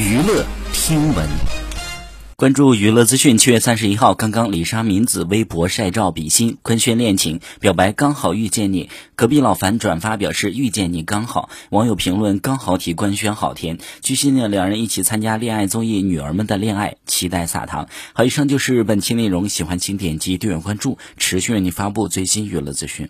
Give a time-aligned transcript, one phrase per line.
[0.00, 1.28] 娱乐听闻
[2.34, 8.88] 关注娱乐资讯，七月三十一号，刚刚李莎敏子微博晒照比心，官宣恋情表白，刚好遇见你。
[9.14, 13.76] 隔壁老樊转发表示，遇见你刚好网友评论，刚好提官宣好甜。
[14.00, 17.44] 据悉呢，两人一起参加恋爱综艺女儿们的恋爱期待。
[17.44, 23.08] 撒糖好，以上就是本期内容，喜欢请点击订阅关注，持续为你发布最新娱乐资讯。